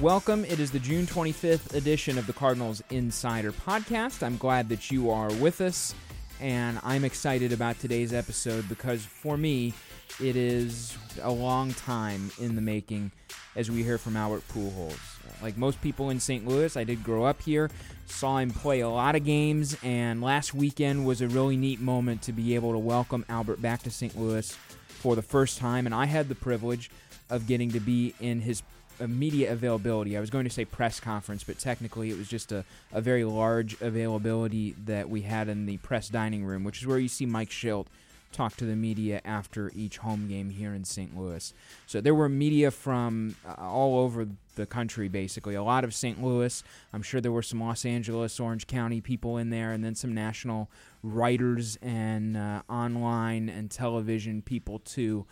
[0.00, 0.44] Welcome.
[0.44, 4.22] It is the June 25th edition of the Cardinals Insider Podcast.
[4.22, 5.94] I'm glad that you are with us,
[6.38, 9.72] and I'm excited about today's episode because for me,
[10.20, 13.10] it is a long time in the making
[13.56, 14.98] as we hear from Albert Pujols.
[15.40, 16.46] Like most people in St.
[16.46, 17.70] Louis, I did grow up here,
[18.04, 22.20] saw him play a lot of games, and last weekend was a really neat moment
[22.22, 24.14] to be able to welcome Albert back to St.
[24.18, 24.52] Louis
[24.88, 26.90] for the first time, and I had the privilege
[27.30, 28.62] of getting to be in his
[29.00, 30.16] immediate availability.
[30.16, 33.24] I was going to say press conference, but technically it was just a, a very
[33.24, 37.26] large availability that we had in the press dining room, which is where you see
[37.26, 37.86] Mike Shildt
[38.32, 41.16] talk to the media after each home game here in St.
[41.16, 41.54] Louis.
[41.86, 45.54] So there were media from uh, all over the country, basically.
[45.54, 46.22] A lot of St.
[46.22, 46.62] Louis.
[46.92, 50.14] I'm sure there were some Los Angeles, Orange County people in there, and then some
[50.14, 50.68] national
[51.02, 55.24] writers and uh, online and television people too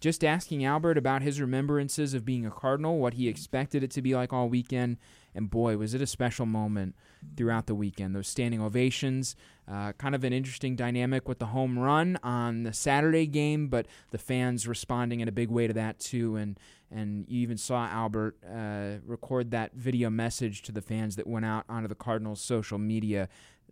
[0.00, 4.02] just asking Albert about his remembrances of being a Cardinal, what he expected it to
[4.02, 4.98] be like all weekend,
[5.34, 6.94] and boy, was it a special moment
[7.36, 8.14] throughout the weekend.
[8.14, 9.36] Those standing ovations,
[9.70, 13.86] uh, kind of an interesting dynamic with the home run on the Saturday game, but
[14.10, 16.36] the fans responding in a big way to that too.
[16.36, 16.58] And
[16.90, 21.44] and you even saw Albert uh, record that video message to the fans that went
[21.44, 23.28] out onto the Cardinals' social media.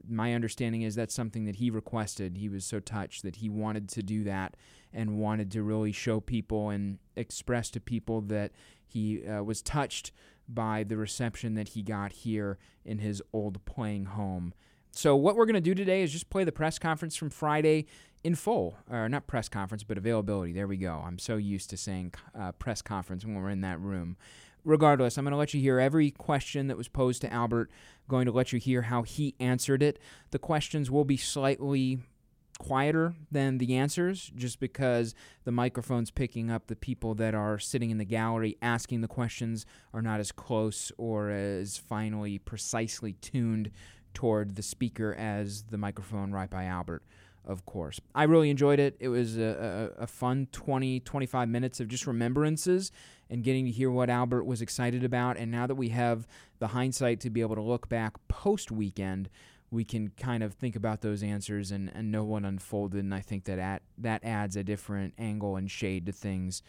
[0.07, 2.37] My understanding is that's something that he requested.
[2.37, 4.57] He was so touched that he wanted to do that
[4.93, 8.53] and wanted to really show people and express to people that
[8.87, 10.13] he uh, was touched
[10.49, 14.53] by the reception that he got here in his old playing home.
[14.93, 17.87] So, what we're going to do today is just play the press conference from Friday
[18.23, 18.77] in full.
[18.91, 20.53] Or not press conference, but availability.
[20.53, 21.03] There we go.
[21.05, 24.17] I'm so used to saying uh, press conference when we're in that room.
[24.65, 27.71] Regardless, I'm going to let you hear every question that was posed to Albert,
[28.09, 29.99] going to let you hear how he answered it.
[30.31, 31.99] The questions will be slightly
[32.59, 35.15] quieter than the answers just because
[35.45, 39.67] the microphone's picking up the people that are sitting in the gallery asking the questions
[39.93, 43.71] are not as close or as finally precisely tuned
[44.15, 47.03] toward the speaker as the microphone right by Albert
[47.47, 48.01] of course.
[48.15, 48.97] I really enjoyed it.
[49.01, 52.91] It was a, a, a, fun 20, 25 minutes of just remembrances
[53.29, 55.37] and getting to hear what Albert was excited about.
[55.37, 56.27] And now that we have
[56.59, 59.29] the hindsight to be able to look back post weekend,
[59.71, 63.03] we can kind of think about those answers and, and know what unfolded.
[63.03, 66.63] And I think that at, that adds a different angle and shade to things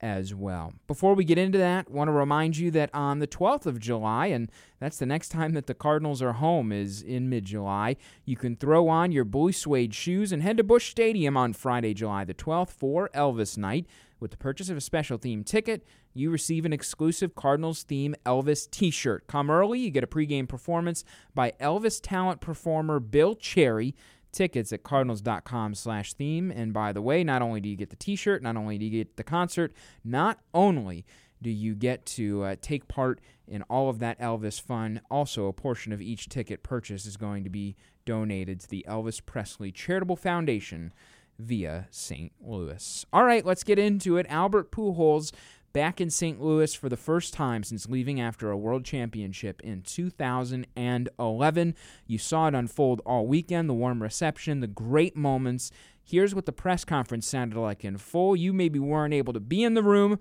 [0.00, 0.72] as well.
[0.86, 4.26] Before we get into that, want to remind you that on the 12th of July,
[4.26, 8.56] and that's the next time that the Cardinals are home is in mid-July, you can
[8.56, 12.34] throw on your blue suede shoes and head to Busch Stadium on Friday, July the
[12.34, 13.86] 12th for Elvis Night.
[14.18, 18.70] With the purchase of a special theme ticket, you receive an exclusive Cardinals theme Elvis
[18.70, 19.26] t shirt.
[19.26, 21.04] Come early, you get a pregame performance
[21.34, 23.94] by Elvis talent performer Bill Cherry.
[24.36, 26.50] Tickets at cardinals.com slash theme.
[26.50, 28.84] And by the way, not only do you get the t shirt, not only do
[28.84, 29.72] you get the concert,
[30.04, 31.06] not only
[31.40, 35.54] do you get to uh, take part in all of that Elvis fun, also a
[35.54, 40.16] portion of each ticket purchase is going to be donated to the Elvis Presley Charitable
[40.16, 40.92] Foundation
[41.38, 42.32] via St.
[42.38, 43.06] Louis.
[43.14, 44.26] All right, let's get into it.
[44.28, 45.32] Albert Pujols
[45.76, 46.40] back in St.
[46.40, 51.74] Louis for the first time since leaving after a world championship in 2011.
[52.06, 55.70] You saw it unfold all weekend the warm reception, the great moments.
[56.02, 58.34] Here's what the press conference sounded like in full.
[58.34, 60.18] You maybe weren't able to be in the room,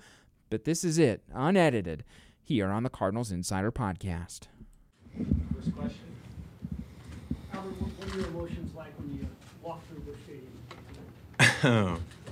[0.50, 2.03] but this is it, unedited,
[2.44, 4.47] here on the Cardinals Insider Podcast.
[5.56, 6.01] First question.
[7.53, 9.25] Albert, what were your emotions like when you
[9.63, 10.18] walked through the
[11.62, 12.01] Stadium?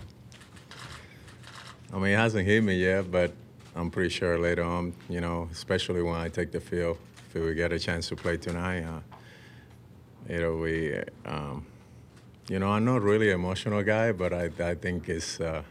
[1.94, 3.31] I mean, it hasn't hit me yet, but
[3.75, 6.98] I'm pretty sure later on, you know, especially when I take the field,
[7.28, 9.00] if we get a chance to play tonight, uh,
[10.40, 11.63] know, we, um,
[12.50, 15.62] you know, I'm not really an emotional guy, but I, I think it's, uh,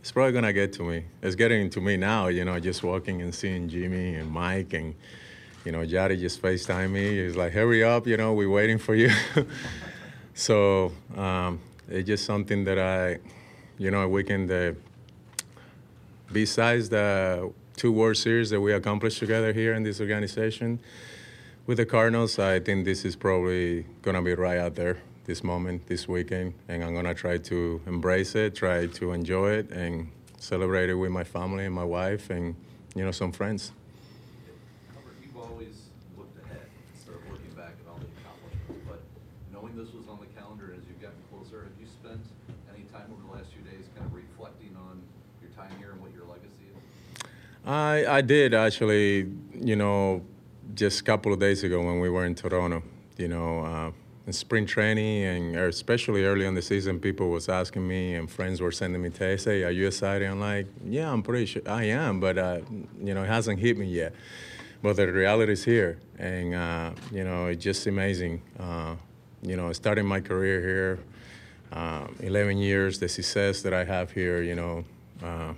[0.00, 1.04] it's probably gonna get to me.
[1.22, 4.96] It's getting to me now, you know, just walking and seeing Jimmy and Mike and,
[5.64, 7.22] you know, Yadi just FaceTime me.
[7.22, 9.10] He's like, hurry up, you know, we're waiting for you.
[10.34, 13.20] so, um, it's just something that I,
[13.78, 14.50] you know, we can.
[14.50, 14.74] Uh,
[16.32, 20.80] besides the two World Series that we accomplished together here in this organization
[21.66, 25.86] with the Cardinals, I think this is probably gonna be right out there this moment,
[25.88, 30.88] this weekend, and I'm gonna try to embrace it, try to enjoy it, and celebrate
[30.90, 32.54] it with my family and my wife, and
[32.94, 33.72] you know, some friends.
[34.96, 36.64] Albert, you've always looked ahead
[36.94, 38.86] instead of looking back at all the accomplishments.
[38.88, 39.02] But
[39.52, 42.22] knowing this was on the calendar as you've gotten closer, have you spent
[42.72, 45.02] any time over the last few days kind of reflecting on
[45.42, 46.78] your time here and what your legacy is?
[47.66, 49.28] I I did actually,
[49.60, 50.22] you know,
[50.74, 52.82] just a couple of days ago when we were in Toronto,
[53.18, 53.90] you know, uh,
[54.26, 58.60] in spring training and especially early in the season, people was asking me and friends
[58.60, 61.84] were sending me texts, "Hey, are you excited?" I'm like, "Yeah, I'm pretty sure I
[61.84, 62.60] am, but uh,
[63.02, 64.14] you know, it hasn't hit me yet."
[64.82, 68.42] But the reality is here, and uh, you know, it's just amazing.
[68.60, 68.94] Uh,
[69.42, 70.98] you know, starting my career here,
[71.72, 74.84] uh, 11 years, the success that I have here, you know,
[75.22, 75.52] uh,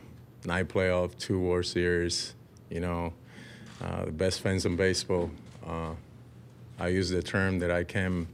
[0.44, 2.34] nine playoff, two World Series,
[2.70, 3.12] you know,
[3.82, 5.30] uh, the best fans in baseball.
[5.66, 5.92] Uh,
[6.78, 8.28] I use the term that I came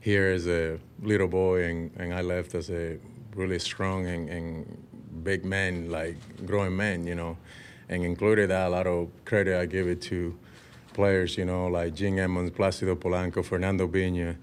[0.00, 2.98] here as a little boy and, and I left as a
[3.34, 6.16] really strong and, and big man, like
[6.46, 7.36] growing man, you know,
[7.88, 10.38] and included that a lot of credit I give it to
[10.92, 14.36] players, you know, like Jim Edmonds, Placido Polanco, Fernando Viña,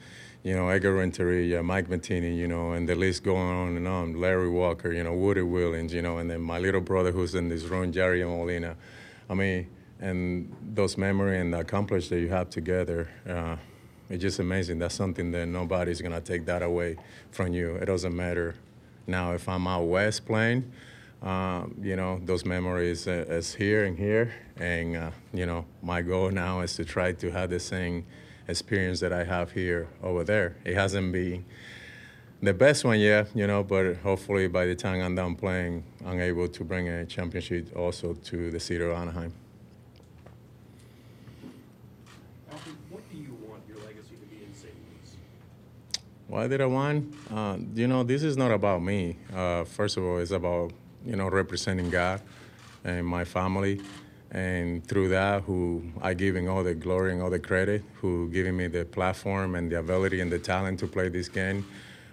[0.45, 4.21] you know, Edgar Renteria, Mike Matheny, you know, and the list going on and on.
[4.21, 7.50] Larry Walker, you know, Woody Williams, you know, and then my little brother who's in
[7.50, 8.75] this room, Yadi Molina.
[9.27, 9.68] I mean,
[10.00, 13.56] and those memory and the accomplishments that you have together, uh,
[14.07, 14.77] it's just amazing.
[14.77, 16.98] That's something that nobody's gonna take that away
[17.31, 17.77] from you.
[17.77, 18.53] It doesn't matter
[19.07, 20.71] now if I'm out west playing.
[21.24, 26.03] Um, you know, those memories uh, is here and here, and uh, you know, my
[26.03, 28.06] goal now is to try to have the same
[28.47, 30.56] experience that I have here over there.
[30.63, 31.45] It hasn't been
[32.42, 36.19] the best one yet, you know, but hopefully by the time I'm done playing, I'm
[36.19, 39.33] able to bring a championship also to the city of Anaheim.
[42.51, 44.74] Albert, what do you want your legacy to be in St.
[44.74, 45.18] Louis?
[46.27, 47.13] Why did I want?
[47.31, 49.18] Uh, you know, this is not about me.
[49.33, 50.71] Uh, first of all, it's about
[51.06, 52.21] you know representing God
[52.83, 53.81] and my family,
[54.31, 58.57] and through that, who I giving all the glory and all the credit, who giving
[58.57, 61.66] me the platform and the ability and the talent to play this game.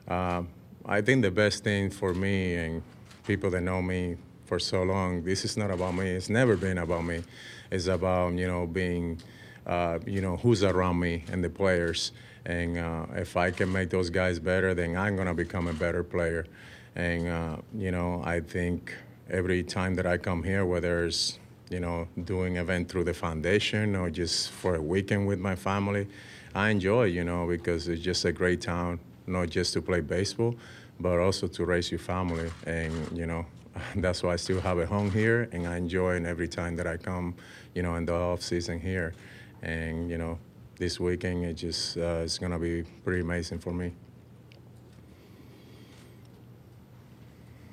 [0.07, 0.43] Uh,
[0.85, 2.83] I think the best thing for me and
[3.27, 4.17] people that know me
[4.47, 6.11] for so long, this is not about me.
[6.11, 7.23] It's never been about me.
[7.71, 9.21] It's about you know being,
[9.67, 12.13] uh, you know, who's around me and the players.
[12.45, 16.03] And uh, if I can make those guys better, then I'm gonna become a better
[16.03, 16.47] player.
[16.95, 18.95] And uh, you know, I think
[19.31, 21.39] every time that I come here, whether it's
[21.71, 26.07] you know doing event through the foundation or just for a weekend with my family,
[26.55, 27.05] I enjoy.
[27.05, 30.55] You know, because it's just a great town, not just to play baseball,
[31.01, 32.51] but also to raise your family.
[32.67, 33.47] And you know,
[33.97, 36.87] that's why I still have a home here, and I enjoy it every time that
[36.87, 37.35] I come.
[37.75, 39.15] You know, in the off season here,
[39.63, 40.39] and you know,
[40.77, 43.93] this weekend it just uh, it's gonna be pretty amazing for me.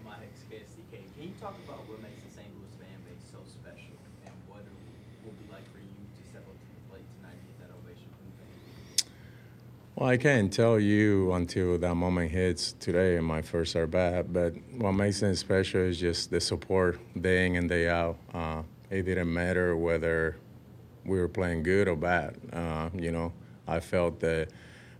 [0.06, 1.04] Mike KSDK.
[1.16, 2.48] Can you talk about what makes the St.
[2.58, 3.96] Louis fan base so special
[4.26, 4.74] and what it
[5.26, 7.72] will be like for you to step up to the plate tonight and get that
[7.76, 9.10] ovation from the fans?
[10.00, 14.32] Well, I can't tell you until that moment hits today in my first at bat.
[14.32, 18.18] But what makes it special is just the support day in and day out.
[18.34, 20.38] Uh, it didn't matter whether
[21.04, 22.38] we were playing good or bad.
[22.54, 23.34] Uh, you know,
[23.68, 24.48] I felt that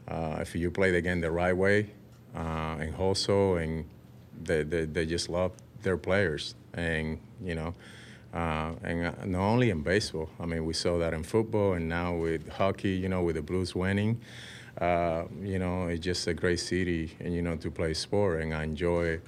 [0.10, 1.92] uh, if you play the game the right way
[2.36, 3.86] uh, and also and
[4.44, 7.74] they, they, they just love their players and you know
[8.34, 11.90] uh, and uh, not only in baseball i mean we saw that in football and
[11.90, 14.20] now with hockey you know with the blues winning
[14.80, 18.54] uh, you know it's just a great city and you know to play sport and
[18.54, 19.20] i enjoy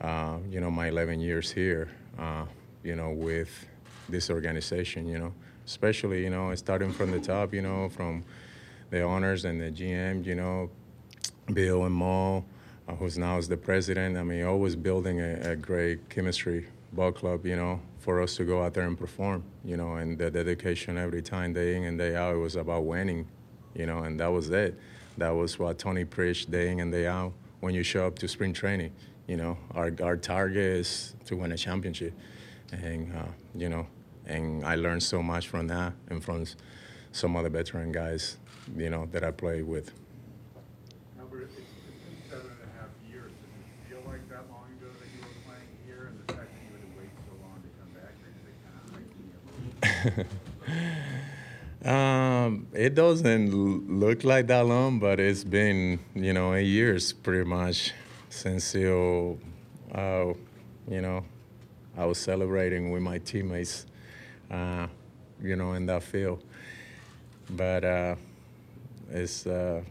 [0.00, 1.88] uh, you know my 11 years here
[2.18, 2.44] uh,
[2.82, 3.66] you know with
[4.08, 5.32] this organization you know
[5.66, 8.24] especially you know starting from the top you know from
[8.90, 10.70] the owners and the gm you know
[11.52, 12.44] bill and Mo,
[12.88, 14.16] uh, who's now is the president.
[14.16, 18.44] I mean, always building a, a great chemistry ball club, you know, for us to
[18.44, 21.98] go out there and perform, you know, and the dedication every time, day in and
[21.98, 23.28] day out, it was about winning,
[23.74, 24.78] you know, and that was it.
[25.20, 28.26] That was what Tony preached day in and day out when you show up to
[28.26, 28.90] spring training.
[29.26, 32.14] You know, our, our target is to win a championship.
[32.72, 33.86] And, uh, you know,
[34.24, 36.46] and I learned so much from that and from
[37.12, 38.38] some other veteran guys,
[38.74, 39.92] you know, that I played with.
[41.18, 43.30] Albert, it's, it's been seven and a half years.
[43.30, 46.48] Does it feel like that long ago that you were playing here, and the fact
[46.48, 48.94] that you had to wait so long to come back, or did it kind of
[48.96, 50.40] heighten the emotion?
[51.84, 57.48] Um, it doesn't look like that long, but it's been, you know, eight years pretty
[57.48, 57.92] much
[58.28, 59.38] since you,
[59.94, 60.26] uh,
[60.88, 61.24] you know,
[61.96, 63.86] I was celebrating with my teammates,
[64.50, 64.88] uh,
[65.42, 66.42] you know, in that field.
[67.48, 68.16] But uh,
[69.10, 69.82] it's, uh,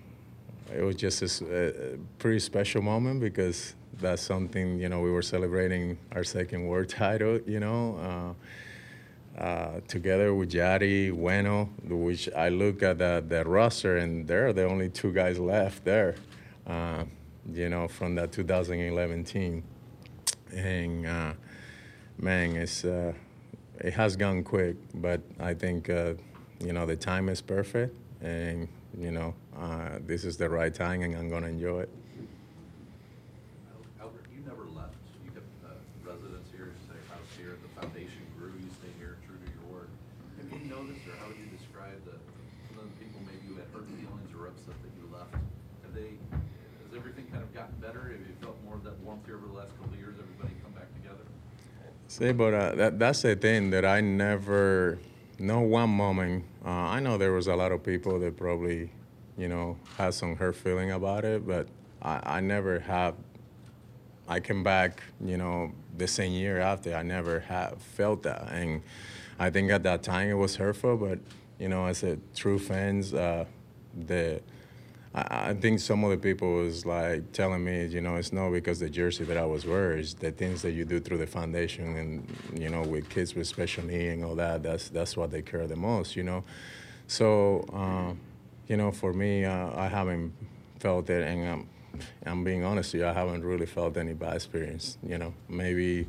[0.72, 5.98] it was just a pretty special moment because that's something, you know, we were celebrating
[6.12, 8.36] our second world title, you know.
[9.40, 14.66] Uh, together with Yadi, Waino, which I look at the, the roster and they're the
[14.66, 16.16] only two guys left there,
[16.68, 17.06] uh,
[17.50, 19.64] you know, from that 2011 team.
[20.54, 21.34] And uh,
[22.18, 23.14] man, it's uh,
[23.80, 26.14] it has gone quick, but I think uh,
[26.60, 28.68] you know the time is perfect, and
[28.98, 31.90] you know uh, this is the right time, and I'm gonna enjoy it.
[34.02, 35.00] Albert, you never left.
[35.24, 39.16] You kept uh, residence here, you stay house here, the foundation grew, you stay here,
[39.24, 39.88] true to your word.
[40.44, 42.20] Have you noticed, or how would you describe the,
[42.68, 45.40] some of the people maybe who had hurt feelings or upset that you left?
[45.88, 48.10] Have they, has everything kind of gotten better?
[48.10, 50.54] Have you felt more of that warmth here over the last couple of years, everybody
[50.62, 51.24] come back together?
[52.08, 55.00] See, but uh, that, that's the thing that I never,
[55.40, 56.46] no one moment.
[56.64, 58.92] Uh, I know there was a lot of people that probably,
[59.38, 61.68] you know, had some hurt feeling about it, but
[62.02, 63.16] I, I never have.
[64.28, 66.94] I came back, you know, the same year after.
[66.94, 68.84] I never have felt that, and
[69.40, 70.98] I think at that time it was hurtful.
[70.98, 71.18] But
[71.58, 73.46] you know, as a true fans, uh,
[74.06, 74.42] the
[75.14, 78.52] I, I think some of the people was like telling me, you know, it's not
[78.52, 81.96] because the jersey that I was wearing, the things that you do through the foundation
[81.96, 84.64] and you know, with kids with special needs and all that.
[84.64, 86.44] That's that's what they care the most, you know.
[87.08, 88.14] So, uh,
[88.68, 90.32] you know, for me, uh, I haven't
[90.80, 91.70] felt it, and I'm,
[92.26, 95.00] I'm being honest with you, I haven't really felt any bad experience.
[95.02, 96.08] You know, maybe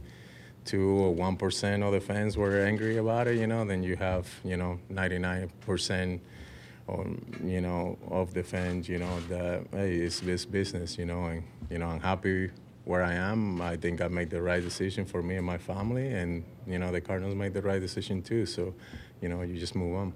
[0.67, 3.39] two or one percent of the fans were angry about it.
[3.39, 6.21] You know, then you have you know 99 percent
[6.91, 7.07] or
[7.45, 11.43] you know of the fans you know that hey it's this business you know and
[11.71, 12.51] you know i'm happy
[12.85, 16.13] where i am i think i made the right decision for me and my family
[16.13, 18.75] and you know the cardinals made the right decision too so
[19.23, 20.13] you know you just move on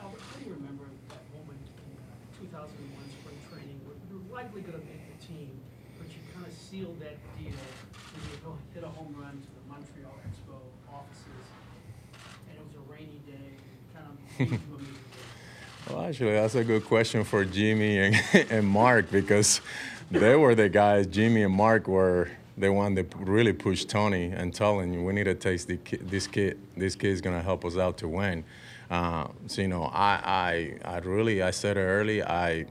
[0.00, 4.34] Albert, how do you remember that moment in uh, 2001 spring training where you were
[4.34, 5.50] likely going to make the team,
[5.98, 10.14] but you kind of sealed that deal you hit a home run to the Montreal
[10.26, 10.56] Expo
[10.92, 11.46] offices,
[12.48, 13.54] and it was a rainy day,
[13.94, 14.70] kind of made you immediately.
[15.90, 18.16] well actually that's a good question for jimmy and,
[18.50, 19.60] and mark because
[20.10, 24.54] they were the guys jimmy and mark were the one that really pushed tony and
[24.54, 25.60] telling you we need to take
[26.08, 28.44] this kid this kid's going to help us out to win
[28.90, 32.66] uh, so you know I, I i really i said early i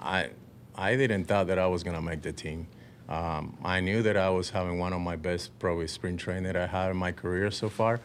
[0.00, 0.30] I
[0.74, 2.66] I didn't thought that I was gonna make the team.
[3.08, 6.56] Um, I knew that I was having one of my best probably spring training that
[6.56, 8.00] I had in my career so far.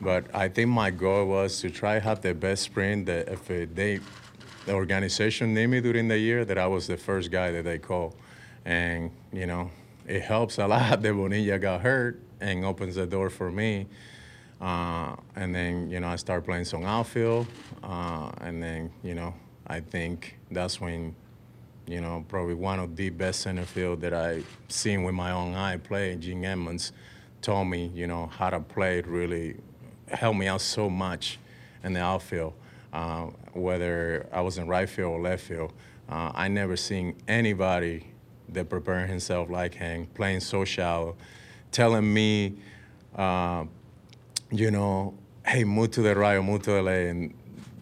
[0.00, 4.00] But I think my goal was to try have the best sprint that if they,
[4.66, 7.78] the organization need me during the year, that I was the first guy that they
[7.78, 8.14] call.
[8.64, 9.70] And, you know,
[10.06, 13.86] it helps a lot that Bonilla got hurt and opens the door for me.
[14.60, 17.46] Uh, and then, you know, I start playing some outfield.
[17.82, 19.34] Uh, and then, you know,
[19.66, 21.14] I think that's when,
[21.86, 25.54] you know, probably one of the best center field that I've seen with my own
[25.54, 26.92] eye play, Jim Edmonds,
[27.42, 29.56] told me, you know, how to play really
[30.08, 31.38] helped me out so much
[31.82, 32.52] in the outfield,
[32.92, 35.72] uh, whether I was in right field or left field.
[36.08, 38.06] Uh, I never seen anybody
[38.50, 41.16] that preparing himself like him, playing so shallow,
[41.72, 42.54] telling me,
[43.16, 43.64] uh,
[44.50, 47.34] you know, hey, move to the right or move to the left, and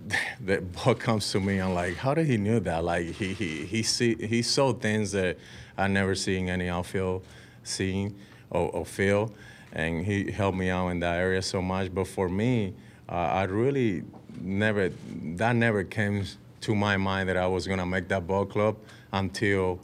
[0.44, 1.58] the ball comes to me.
[1.58, 2.84] I'm like, how did he knew that?
[2.84, 5.38] Like he he he see he saw things that
[5.76, 7.24] I never seen any outfield
[7.62, 8.14] seeing
[8.50, 9.32] or, or feel,
[9.74, 11.92] and he helped me out in that area so much.
[11.92, 12.74] But for me,
[13.08, 14.04] uh, I really
[14.40, 14.90] never
[15.36, 16.24] that never came
[16.62, 18.76] to my mind that I was gonna make that ball club
[19.12, 19.80] until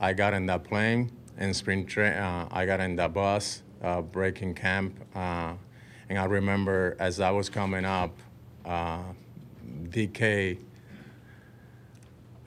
[0.00, 2.14] I got in that plane in spring train.
[2.14, 5.52] Uh, I got in that bus uh, breaking camp, uh,
[6.08, 8.16] and I remember as I was coming up,
[8.64, 9.02] uh,
[9.90, 10.58] DK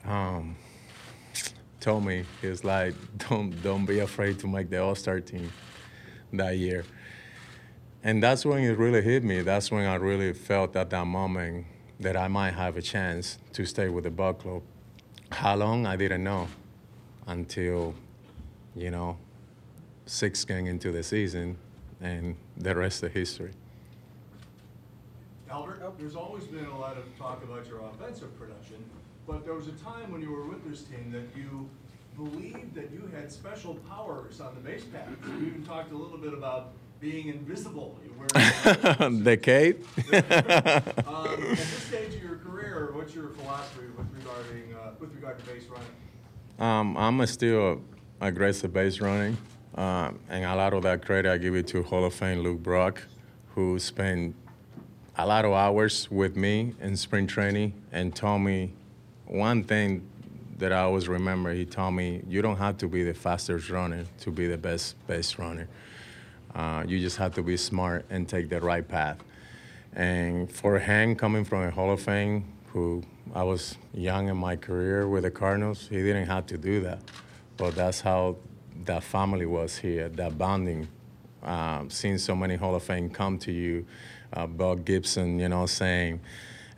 [0.04, 0.56] um,
[1.80, 2.94] told me he was like,
[3.28, 5.50] "Don't don't be afraid to make the All Star team
[6.32, 6.84] that year."
[8.04, 9.42] And that's when it really hit me.
[9.42, 11.66] That's when I really felt at that moment
[12.00, 14.62] that I might have a chance to stay with the Buck Club.
[15.30, 16.48] How long I didn't know
[17.26, 17.94] until,
[18.74, 19.16] you know,
[20.06, 21.56] six game into the season,
[22.02, 23.52] and the rest of history.
[25.50, 28.84] Albert, oh, there's always been a lot of talk about your offensive production,
[29.26, 31.68] but there was a time when you were with this team that you
[32.16, 35.08] believed that you had special powers on the base path.
[35.26, 37.98] You even talked a little bit about being invisible.
[39.24, 39.84] The cape.
[40.12, 40.22] um,
[41.26, 45.44] at this stage of your career, what's your philosophy with regarding uh, with regard to
[45.44, 45.88] base running?
[46.58, 47.82] Um, I'm a still
[48.20, 49.36] aggressive base running,
[49.74, 52.56] um, and a lot of that credit I give it to Hall of Fame Lou
[52.56, 53.02] Brock,
[53.54, 54.36] who spent
[55.16, 58.72] a lot of hours with me in spring training and told me
[59.26, 60.08] one thing
[60.62, 61.52] that I always remember.
[61.52, 64.94] He told me, "You don't have to be the fastest runner to be the best
[65.08, 65.68] base runner.
[66.54, 69.18] Uh, you just have to be smart and take the right path."
[69.94, 73.02] And for Hank coming from a Hall of Fame, who
[73.34, 77.00] I was young in my career with the Cardinals, he didn't have to do that.
[77.56, 78.36] But that's how
[78.84, 80.86] that family was here, that bonding.
[81.42, 83.84] Um, seeing so many Hall of Fame come to you,
[84.32, 86.20] uh, Bob Gibson, you know, saying,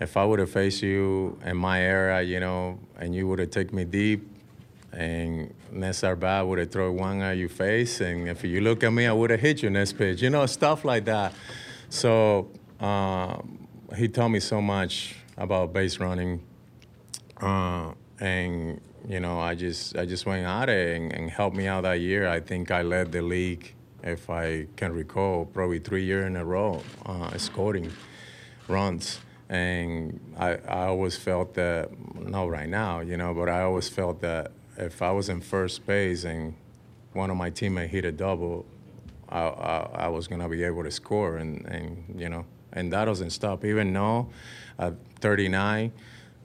[0.05, 3.51] if I would have faced you in my era, you know, and you would have
[3.51, 4.29] taken me deep,
[4.93, 8.93] and Nestor Bad would have thrown one at your face, and if you look at
[8.93, 11.33] me, I would have hit you in next pitch, you know, stuff like that.
[11.89, 13.39] So uh,
[13.97, 16.43] he taught me so much about base running,
[17.41, 21.67] uh, and you know, I just I just went at it and, and, helped me
[21.67, 22.29] out that year.
[22.29, 26.45] I think I led the league, if I can recall, probably three years in a
[26.45, 27.91] row, uh, scoring
[28.69, 29.21] runs.
[29.55, 34.21] And I, I always felt that, not right now, you know, but I always felt
[34.23, 36.55] that if I was in first base and
[37.13, 38.67] one of my teammates hit a double,
[39.29, 41.37] I, I, I was going to be able to score.
[41.37, 43.65] And, and, you know, and that doesn't stop.
[43.65, 44.29] Even though
[44.79, 45.93] at 39,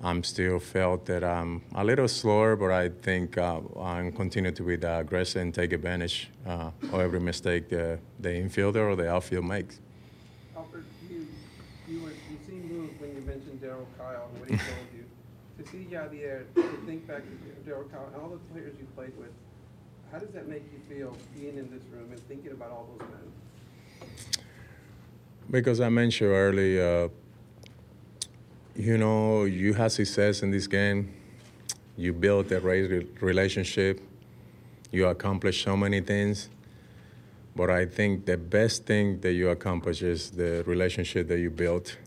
[0.01, 4.63] I'm still felt that I'm a little slower, but I think uh, I'm continue to
[4.63, 9.46] be aggressive and take advantage uh, of every mistake the, the infielder or the outfield
[9.46, 9.80] makes.
[10.56, 11.28] Albert, you,
[11.88, 15.04] you, were, you seemed moved when you mentioned Darryl Kile and what he told you.
[15.58, 17.75] To see Javier, to think back to
[18.22, 19.32] all the players you played with,
[20.12, 23.08] how does that make you feel being in this room and thinking about all those
[23.10, 24.08] men?
[25.51, 27.10] Because I mentioned earlier, uh,
[28.75, 31.13] you know, you have success in this game.
[31.98, 34.00] You build a great relationship.
[34.91, 36.50] You accomplish so many things.
[37.56, 41.97] But I think the best thing that you accomplish is the relationship that you built.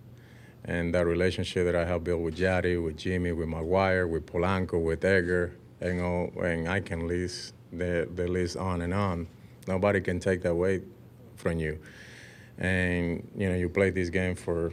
[0.65, 4.83] And that relationship that I have built with Yadi, with Jimmy, with McGwire, with Polanco,
[4.83, 9.27] with Edgar, and, all, and I can list the, the list on and on.
[9.67, 10.83] Nobody can take that away
[11.35, 11.79] from you.
[12.59, 14.73] And, you know, you play this game for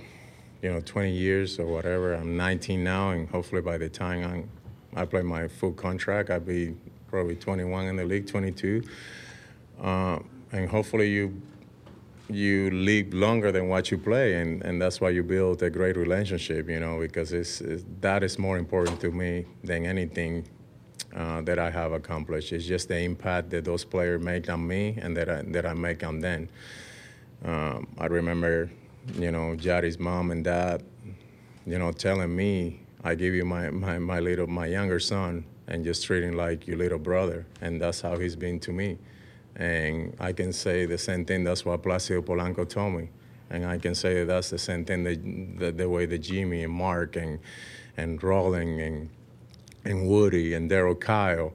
[0.61, 2.13] you know 20 years or whatever.
[2.13, 4.49] I'm 19 now, and hopefully by the time I'm,
[4.95, 6.75] I play my full contract, I'll be
[7.07, 8.83] probably 21 in the league, 22,
[9.81, 10.19] uh,
[10.51, 11.41] and hopefully you
[12.29, 15.97] you live longer than what you play, and, and that's why you build a great
[15.97, 20.47] relationship, you know, because it's, it's that is more important to me than anything
[21.15, 22.53] uh, that I have accomplished.
[22.53, 25.73] It's just the impact that those players make on me and that I, that I
[25.73, 26.49] make on them.
[27.43, 28.69] Um, I remember
[29.17, 30.83] you know, Yadi's mom and dad,
[31.65, 35.85] you know, telling me, I give you my, my, my little, my younger son and
[35.85, 37.45] just treating like your little brother.
[37.61, 38.97] And that's how he's been to me.
[39.59, 43.09] And I can say the same thing, that's what Placido Polanco told me.
[43.51, 46.73] And I can say that's the same thing, that, the, the way that Jimmy and
[46.73, 47.39] Mark and,
[47.97, 49.09] and Rolen and,
[49.85, 51.53] and Woody and Darryl Kile,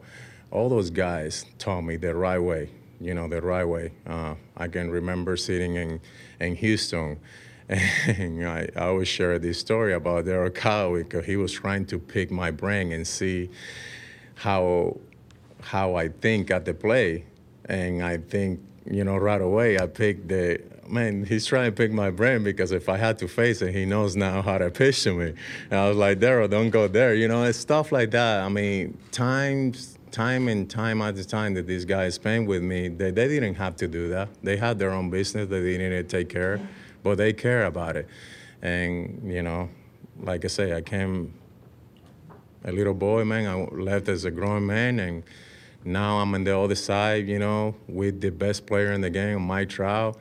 [0.52, 3.92] all those guys taught me the right way you know, the right way.
[4.06, 6.00] Uh, I can remember sitting in,
[6.40, 7.20] in Houston,
[7.68, 11.98] and I, I always share this story about Darryl Kile because he was trying to
[11.98, 13.50] pick my brain and see
[14.36, 14.98] how
[15.60, 17.24] how I think at the play,
[17.66, 21.24] and I think you know right away I picked the man.
[21.24, 24.16] He's trying to pick my brain because if I had to face it, he knows
[24.16, 25.34] now how to pitch to me.
[25.70, 27.14] And I was like, Darryl, don't go there.
[27.14, 28.42] You know, it's stuff like that.
[28.42, 33.10] I mean, times time and time after time that these guys spent with me, they,
[33.10, 34.28] they didn't have to do that.
[34.44, 36.60] They had their own business that they needed to take care of,
[37.02, 38.06] but they care about it.
[38.62, 39.68] And, you know,
[40.20, 41.34] like I say, I came
[42.64, 43.46] a little boy, man.
[43.48, 45.24] I left as a grown man, and
[45.84, 49.42] now I'm on the other side, you know, with the best player in the game,
[49.42, 50.18] Mike Trout.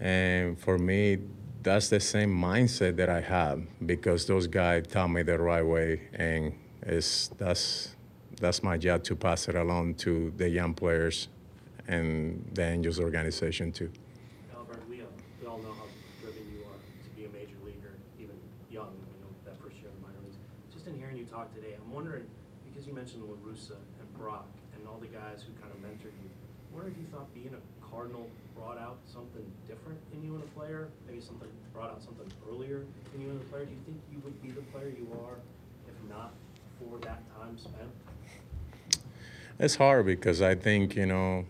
[0.00, 1.18] And for me,
[1.62, 6.08] that's the same mindset that I have because those guys taught me the right way,
[6.14, 7.96] and it's that's
[8.40, 11.28] that's my job to pass it along to the young players
[11.88, 13.90] and the Angels organization too.
[14.54, 15.08] Albert, we, um,
[15.40, 15.86] we all know how
[16.22, 18.36] driven you are to be a major leaguer, even
[18.70, 20.36] young, you know, that first year in the minor leagues.
[20.72, 22.26] Just in hearing you talk today, I'm wondering,
[22.70, 24.46] because you mentioned La Russa and Brock
[24.98, 26.28] all the guys who kind of mentored you,
[26.72, 30.46] wonder if you thought being a Cardinal brought out something different in you and a
[30.58, 32.82] player, maybe something brought out something earlier
[33.14, 33.64] in you and a player.
[33.64, 35.36] Do you think you would be the player you are
[35.86, 36.32] if not
[36.78, 37.90] for that time spent?
[39.60, 41.44] It's hard because I think, you know,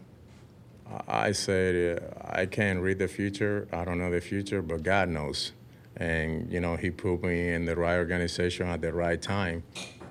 [1.07, 3.67] I said I can't read the future.
[3.73, 5.53] I don't know the future, but God knows.
[5.97, 9.65] And you know, He put me in the right organization at the right time,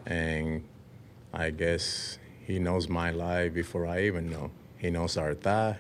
[0.06, 0.64] and
[1.34, 4.52] I guess He knows my life before I even know.
[4.78, 5.80] He knows our Arta.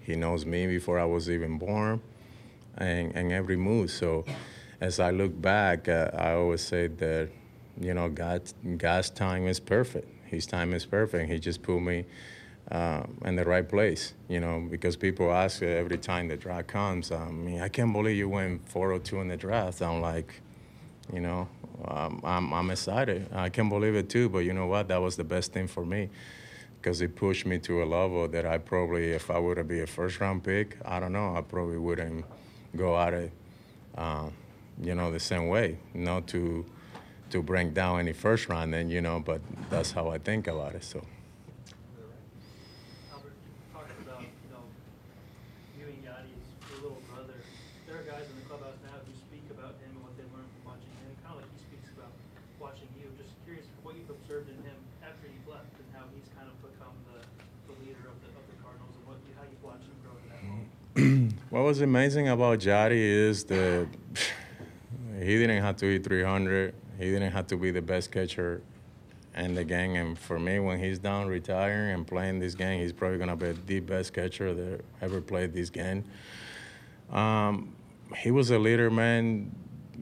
[0.00, 2.02] He knows me before I was even born,
[2.76, 3.92] and and every move.
[3.92, 4.24] So,
[4.80, 7.28] as I look back, uh, I always say that,
[7.80, 8.42] you know, God
[8.78, 10.08] God's time is perfect.
[10.26, 11.30] His time is perfect.
[11.30, 12.04] He just put me
[12.72, 17.12] uh, in the right place, you know, because people ask every time the draft comes,
[17.12, 19.82] I mean, I can't believe you went 402 in the draft.
[19.82, 20.40] I'm like,
[21.12, 21.48] you know,
[21.86, 23.28] um, I'm, I'm excited.
[23.32, 24.88] I can't believe it too, but you know what?
[24.88, 26.08] That was the best thing for me
[26.80, 29.80] because it pushed me to a level that I probably, if I were to be
[29.80, 32.24] a first round pick, I don't know, I probably wouldn't
[32.76, 33.32] go at it,
[33.96, 34.28] uh,
[34.82, 36.64] you know, the same way, not to
[37.30, 40.74] to bring down any first round, then you know, but that's how I think about
[40.74, 40.82] it.
[40.82, 40.98] So.
[43.14, 44.66] Albert, you talked about, you know,
[45.78, 46.42] you and Yadi as
[46.74, 47.38] your little brother.
[47.86, 50.50] There are guys in the clubhouse now who speak about him and what they learned
[50.58, 52.10] from watching him, kind of like he speaks about
[52.58, 53.06] watching you.
[53.14, 56.56] Just curious what you've observed in him after you've left and how he's kind of
[56.66, 57.22] become the,
[57.70, 60.18] the leader of the, of the Cardinals and what, you- how you've watched him grow
[60.18, 61.38] to that moment.
[61.50, 63.88] What was amazing about Yadi is that
[65.18, 66.72] he didn't have to hit 300.
[66.96, 68.62] He didn't have to be the best catcher
[69.36, 69.96] in the game.
[69.96, 73.34] And for me, when he's done retiring and playing this game, he's probably going to
[73.34, 76.04] be the best catcher that ever played this game.
[77.10, 77.74] Um,
[78.16, 79.50] he was a leader, man,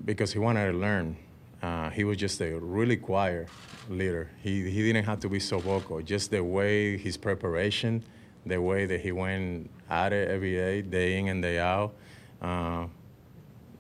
[0.05, 1.17] because he wanted to learn.
[1.63, 3.49] Uh, he was just a really quiet
[3.89, 4.31] leader.
[4.43, 6.03] He, he didn't have to be so vocal.
[6.03, 8.05] Just the way his preparation,
[8.45, 11.95] the way that he went at it every day, day in and day out.
[12.41, 12.87] Uh,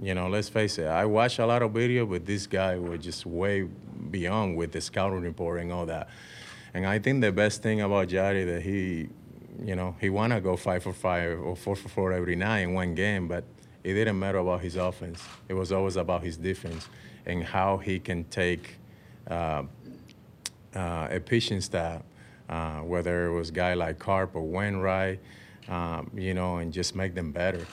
[0.01, 0.87] you know, let's face it.
[0.87, 3.63] I watch a lot of video, but this guy was just way
[4.11, 6.09] beyond with the scouting report and all that.
[6.75, 9.09] And I think the best thing about Yadi that he,
[9.65, 12.75] you know, he wanna go five for five or four for four every night in
[12.75, 13.45] one game, but
[13.83, 15.23] it didn't matter about his offense.
[15.49, 16.89] It was always about his defense
[17.27, 18.77] and how he can take
[19.29, 19.65] uh,
[20.75, 22.03] uh, a pitching staff,
[22.49, 25.21] uh, whether it was guy like Carp or Wainwright,
[25.69, 27.67] um, you know, and just make them better.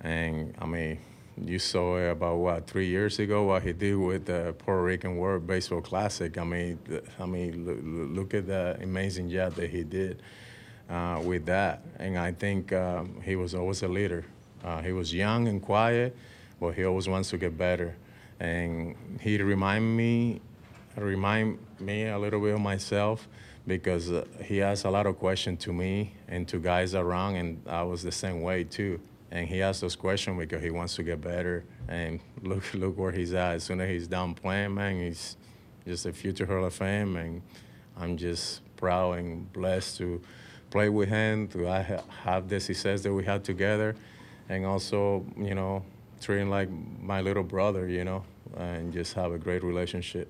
[0.00, 0.98] And I mean,
[1.42, 5.46] you saw about what three years ago what he did with the Puerto Rican World
[5.46, 6.36] Baseball Classic.
[6.36, 6.78] I mean,
[7.18, 7.78] I mean, look,
[8.16, 10.22] look at the amazing job that he did
[10.88, 11.82] uh, with that.
[11.98, 14.24] And I think um, he was always a leader.
[14.62, 16.16] Uh, he was young and quiet,
[16.60, 17.96] but he always wants to get better.
[18.38, 20.40] And he remind me,
[20.96, 23.26] remind me a little bit of myself
[23.66, 27.62] because uh, he asked a lot of questions to me and to guys around, and
[27.68, 29.00] I was the same way too
[29.32, 31.64] and he asked those questions because he wants to get better.
[31.88, 33.54] And look, look where he's at.
[33.54, 35.36] As soon as he's done playing, man, he's
[35.86, 37.42] just a future Hall of Fame, and
[37.96, 40.20] I'm just proud and blessed to
[40.70, 41.48] play with him.
[41.48, 41.64] To
[42.22, 43.94] have the success that we had together,
[44.48, 45.84] and also, you know,
[46.20, 46.68] treat him like
[47.00, 48.24] my little brother, you know,
[48.56, 50.28] and just have a great relationship.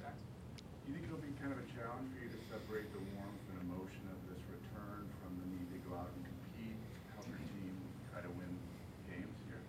[0.00, 3.44] Do you think it'll be kind of a challenge for you to separate the warmth
[3.50, 6.80] and emotion of this return from the need to go out and compete,
[7.14, 7.76] help your team
[8.10, 8.50] try to win
[9.06, 9.62] games here?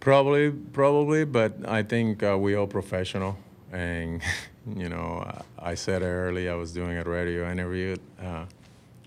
[0.00, 3.36] Probably, probably, but I think uh, we all professional,
[3.70, 4.22] and
[4.76, 6.52] you know, I said earlier.
[6.52, 7.96] I was doing a radio interview.
[8.18, 8.46] Uh,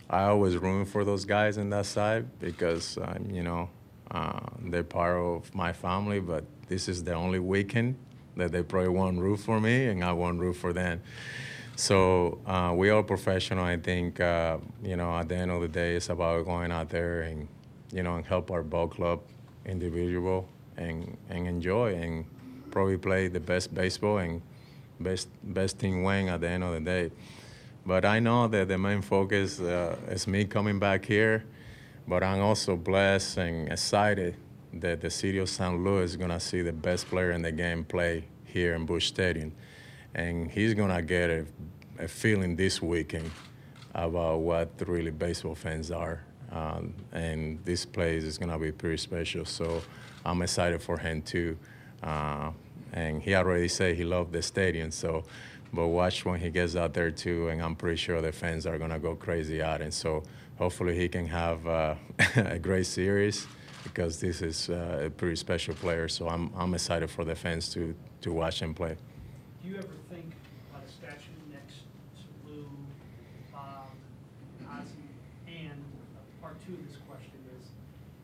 [0.07, 3.71] I always room for those guys in that side because uh, you know
[4.11, 6.19] uh, they're part of my family.
[6.19, 7.95] But this is the only weekend
[8.37, 11.01] that they probably won't root for me, and I won't root for them.
[11.75, 13.65] So uh, we are professional.
[13.65, 16.89] I think uh, you know at the end of the day, it's about going out
[16.89, 17.47] there and
[17.91, 19.21] you know and help our ball club
[19.65, 22.25] individual and and enjoy and
[22.71, 24.41] probably play the best baseball and
[24.99, 27.11] best best team win at the end of the day.
[27.85, 31.43] But I know that the main focus uh, is me coming back here.
[32.07, 34.35] But I'm also blessed and excited
[34.73, 37.85] that the city of San Luis is gonna see the best player in the game
[37.85, 39.53] play here in Busch Stadium,
[40.13, 41.45] and he's gonna get a,
[41.99, 43.29] a feeling this weekend
[43.93, 46.23] about what really baseball fans are.
[46.53, 49.45] Um, and this place is gonna be pretty special.
[49.45, 49.81] So
[50.25, 51.57] I'm excited for him too.
[52.01, 52.51] Uh,
[52.93, 54.91] and he already said he loved the stadium.
[54.91, 55.23] So,
[55.73, 58.77] but watch when he gets out there too, and I'm pretty sure the fans are
[58.77, 59.81] gonna go crazy out.
[59.81, 60.23] And so
[60.57, 61.95] hopefully he can have uh,
[62.35, 63.47] a great series
[63.83, 66.07] because this is uh, a pretty special player.
[66.07, 68.95] So I'm I'm excited for the fans to to watch him play.
[69.63, 70.31] Do you ever think
[70.69, 71.75] about a statue next
[72.19, 72.67] to Lou,
[73.51, 73.89] Bob,
[74.69, 74.91] Ozzie?
[75.47, 75.83] And
[76.15, 77.67] uh, part two of this question is,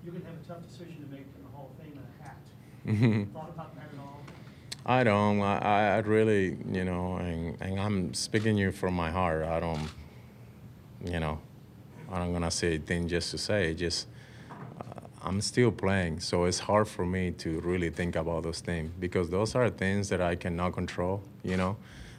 [0.03, 2.23] you're gonna have a tough decision to make in the Hall of Fame and a
[2.23, 3.27] hat.
[3.33, 4.19] Thought about that at all?
[4.83, 5.41] I don't.
[5.41, 9.43] I, I really, you know, and, and I'm speaking you from my heart.
[9.43, 9.87] I don't,
[11.05, 11.39] you know,
[12.11, 13.75] I'm gonna say a thing just to say.
[13.75, 14.07] Just
[14.49, 18.91] uh, I'm still playing, so it's hard for me to really think about those things
[18.99, 21.21] because those are things that I cannot control.
[21.43, 21.77] You know,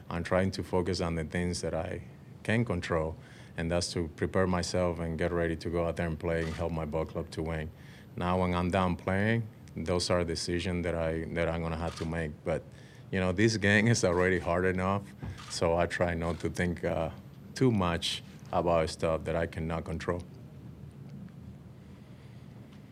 [0.09, 2.03] I'm trying to focus on the things that I
[2.45, 3.17] can control,
[3.57, 6.55] and that's to prepare myself and get ready to go out there and play and
[6.55, 7.69] help my ball club to win.
[8.17, 9.45] Now, when I'm done playing,
[9.77, 12.33] those are decisions that I that I'm gonna have to make.
[12.45, 12.63] But
[13.11, 15.03] you know, this game is already hard enough,
[15.49, 17.11] so I try not to think uh,
[17.55, 20.23] too much about stuff that I cannot control.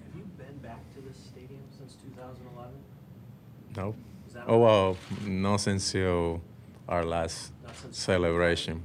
[0.04, 2.72] Have you been back to this stadium since 2011?
[3.76, 3.94] No.
[4.46, 6.36] Oh well, not since uh,
[6.88, 7.52] our last
[7.90, 8.82] celebration.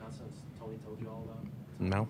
[0.00, 1.44] Not since Tony told you all about?
[1.78, 2.08] No,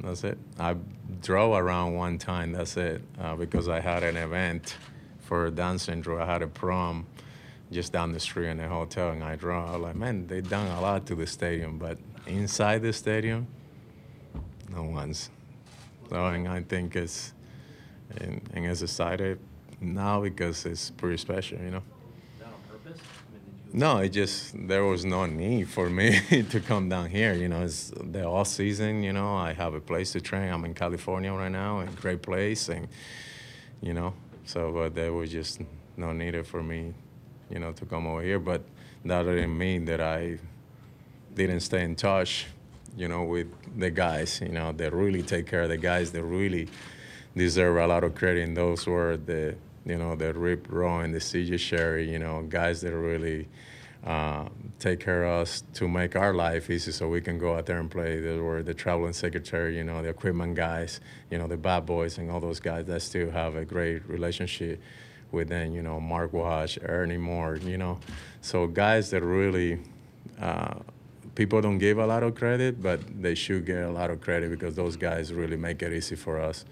[0.00, 0.38] that's it.
[0.58, 0.76] I
[1.20, 2.52] drove around one time.
[2.52, 3.02] That's it.
[3.20, 4.76] Uh, because I had an event
[5.20, 6.20] for Down syndrome.
[6.20, 7.06] I had a prom
[7.72, 9.68] just down the street in a hotel, and I drove.
[9.68, 13.46] I was like, man, they done a lot to the stadium, but inside the stadium,
[14.72, 15.30] no one's.
[16.10, 17.32] So, and I think it's
[18.18, 19.38] and, and it's excited
[19.80, 21.82] now because it's pretty special, you know.
[23.72, 26.20] No, it just there was no need for me
[26.50, 27.34] to come down here.
[27.34, 29.02] You know, it's the off season.
[29.02, 30.52] You know, I have a place to train.
[30.52, 32.86] I'm in California right now, a great place, and
[33.82, 35.60] you know, so but there was just
[35.96, 36.94] no need for me,
[37.50, 38.38] you know, to come over here.
[38.38, 38.62] But
[39.04, 40.38] that didn't mean that I
[41.34, 42.46] didn't stay in touch,
[42.96, 44.40] you know, with the guys.
[44.40, 46.12] You know, that really take care of the guys.
[46.12, 46.68] That really
[47.36, 48.44] deserve a lot of credit.
[48.44, 52.80] And those were the, you know, the Rip Rowan, the CJ Cherre, you know, guys
[52.82, 53.48] that really
[54.04, 57.66] uh, take care of us to make our life easy so we can go out
[57.66, 58.20] there and play.
[58.20, 62.18] There were the traveling secretary, you know, the equipment guys, you know, the bad boys
[62.18, 64.80] and all those guys that still have a great relationship
[65.32, 67.98] with them, you know, Mark Wash, Ernie Moore, you know.
[68.40, 69.80] So guys that really
[70.40, 70.74] uh,
[71.34, 74.50] people don't give a lot of credit, but they should get a lot of credit
[74.50, 76.64] because those guys really make it easy for us.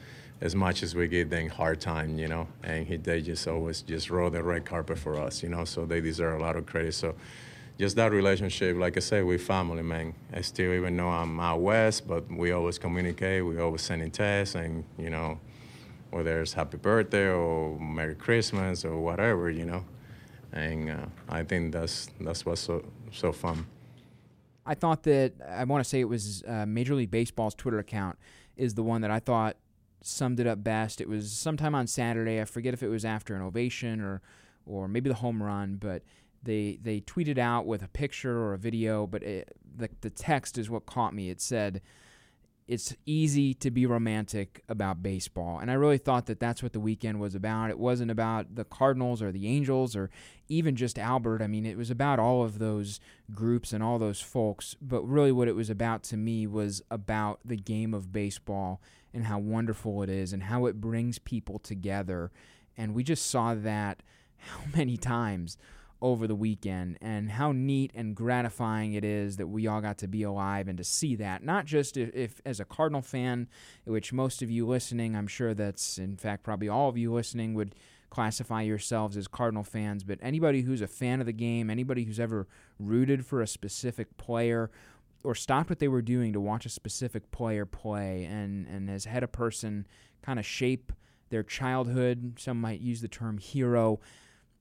[0.43, 3.81] As much as we give them hard time, you know, and he, they just always
[3.81, 5.65] just roll the red carpet for us, you know.
[5.65, 6.95] So they deserve a lot of credit.
[6.95, 7.15] So
[7.79, 10.15] just that relationship, like I said, we family, man.
[10.33, 13.47] I still even know I'm out west, but we always communicate.
[13.47, 15.39] We always send in texts, and you know,
[16.11, 19.85] whether it's happy birthday or Merry Christmas or whatever, you know.
[20.53, 23.67] And uh, I think that's that's what's so so fun.
[24.67, 28.19] I thought that I want to say it was uh, Major League Baseball's Twitter account
[28.57, 29.57] is the one that I thought
[30.03, 31.01] summed it up best.
[31.01, 32.41] It was sometime on Saturday.
[32.41, 34.23] I forget if it was after an ovation or
[34.65, 36.03] or maybe the home run, but
[36.43, 39.07] they they tweeted out with a picture or a video.
[39.07, 41.31] But it, the the text is what caught me.
[41.31, 41.81] It said.
[42.69, 45.59] It's easy to be romantic about baseball.
[45.59, 47.71] And I really thought that that's what the weekend was about.
[47.71, 50.11] It wasn't about the Cardinals or the Angels or
[50.49, 51.43] even just Albert.
[51.43, 53.01] I mean, it was about all of those
[53.35, 54.77] groups and all those folks.
[54.81, 58.81] But really, what it was about to me was about the game of baseball
[59.15, 62.31] and how wonderful it is and how it brings people together.
[62.77, 64.03] And we just saw that
[64.39, 65.57] how many times
[66.03, 70.09] over the weekend and how neat and gratifying it is that we all got to
[70.09, 73.49] be alive and to see that not just if, if, as a cardinal fan
[73.85, 77.55] which most of you listening i'm sure that's in fact probably all of you listening
[77.55, 77.73] would
[78.11, 82.21] classify yourselves as cardinal fans but anybody who's a fan of the game anybody who's
[82.21, 82.49] ever
[82.81, 84.73] rooted for a specific player
[85.25, 89.05] or stopped what they were doing to watch a specific player play and, and has
[89.05, 89.87] had a person
[90.23, 90.93] kind of shape
[91.31, 93.99] their childhood some might use the term hero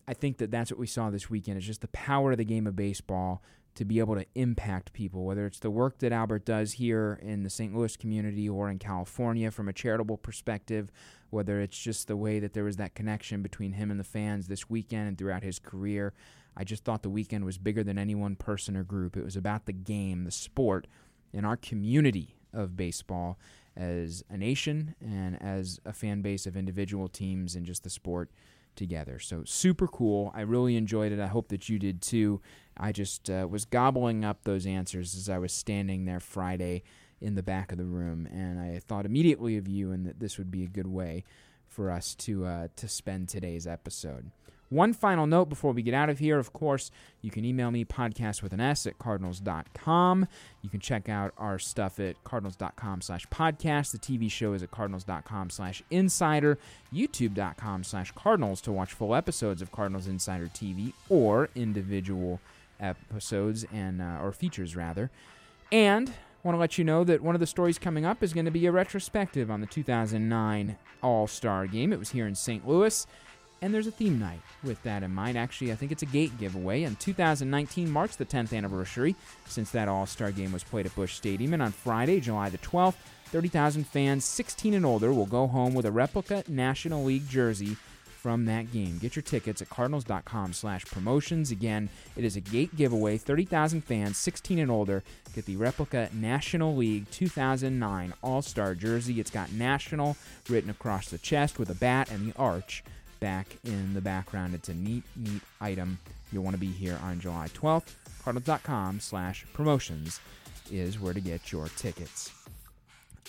[0.08, 1.58] I think that that's what we saw this weekend.
[1.58, 3.42] It's just the power of the game of baseball
[3.76, 7.44] to be able to impact people, whether it's the work that Albert does here in
[7.44, 7.74] the St.
[7.74, 10.92] Louis community or in California from a charitable perspective,
[11.30, 14.48] whether it's just the way that there was that connection between him and the fans
[14.48, 16.14] this weekend and throughout his career.
[16.56, 19.16] I just thought the weekend was bigger than any one person or group.
[19.16, 20.88] It was about the game, the sport,
[21.34, 23.40] and our community of baseball
[23.76, 28.30] as a nation and as a fan base of individual teams and just the sport
[28.76, 29.20] together.
[29.20, 30.32] So super cool.
[30.36, 31.20] I really enjoyed it.
[31.20, 32.42] I hope that you did too.
[32.78, 36.84] I just uh, was gobbling up those answers as I was standing there Friday
[37.20, 40.38] in the back of the room, and I thought immediately of you and that this
[40.40, 41.24] would be a good way
[41.68, 44.32] for us to uh, to spend today's episode.
[44.72, 47.84] One final note before we get out of here, of course, you can email me
[47.84, 50.28] podcast with an S at cardinals.com.
[50.62, 53.92] You can check out our stuff at cardinals.com slash podcast.
[53.92, 56.58] The TV show is at cardinals.com slash insider,
[56.94, 62.40] youtube.com slash cardinals to watch full episodes of Cardinals Insider TV or individual
[62.80, 65.12] episodes and uh, or features rather.
[65.70, 68.46] And want to let you know that one of the stories coming up is going
[68.46, 71.92] to be a retrospective on the 2009 All-Star game.
[71.92, 72.66] It was here in St.
[72.66, 73.06] Louis
[73.62, 75.38] and there's a theme night with that in mind.
[75.38, 79.88] Actually, I think it's a gate giveaway, and 2019 marks the 10th anniversary since that
[79.88, 81.54] All Star game was played at Busch Stadium.
[81.54, 82.96] And on Friday, July the 12th,
[83.26, 87.78] 30,000 fans 16 and older will go home with a replica National League jersey
[88.22, 89.00] from that game.
[89.00, 91.50] Get your tickets at cardinals.com slash promotions.
[91.50, 93.18] Again, it is a gate giveaway.
[93.18, 95.02] 30,000 fans 16 and older
[95.34, 99.20] get the replica National League 2009 All-Star jersey.
[99.20, 102.84] It's got National written across the chest with a bat and the arch
[103.22, 104.54] back in the background.
[104.54, 105.98] It's a neat, neat item.
[106.34, 107.94] You'll want to be here on July 12th.
[108.24, 110.20] Cardinals.com slash promotions
[110.70, 112.32] is where to get your tickets.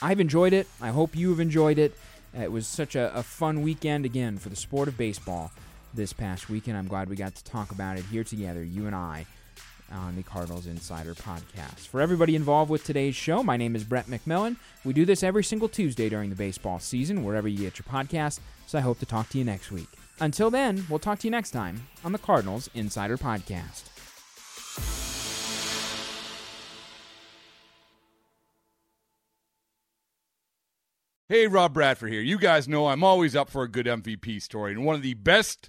[0.01, 0.67] I've enjoyed it.
[0.81, 1.97] I hope you have enjoyed it.
[2.39, 5.53] It was such a, a, fun weekend again for the sport of baseball
[5.93, 6.79] this past weekend.
[6.79, 9.27] I'm glad we got to talk about it here together, you and I,
[9.91, 11.89] on the Cardinals Insider podcast.
[11.89, 14.57] For everybody involved with today's show, my name is Brett McMillan.
[14.83, 18.41] We do this every single Tuesday during the baseball season, wherever you get your podcast,
[18.73, 19.89] so I hope to talk to you next week.
[20.19, 23.83] Until then, we'll talk to you next time on the Cardinals Insider podcast.
[31.29, 32.23] Hey, Rob Bradford here.
[32.23, 35.15] You guys know I'm always up for a good MVP story, and one of the
[35.15, 35.69] best